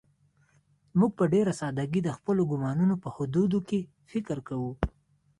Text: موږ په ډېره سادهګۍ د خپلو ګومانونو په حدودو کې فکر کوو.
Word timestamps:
موږ 0.99 1.11
په 1.19 1.25
ډېره 1.33 1.51
سادهګۍ 1.61 2.01
د 2.03 2.09
خپلو 2.17 2.41
ګومانونو 2.51 2.95
په 3.03 3.09
حدودو 3.15 3.59
کې 3.69 3.79
فکر 4.11 4.37
کوو. 4.47 4.71